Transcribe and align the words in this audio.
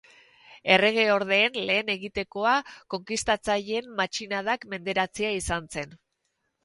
Erregeordeen 0.75 1.59
lehen 1.71 1.91
egitekoa 1.95 2.55
konkistatzaileen 2.95 3.93
matxinadak 4.01 4.67
menderatzea 4.73 5.35
izan 5.43 5.71
zen. 5.77 5.95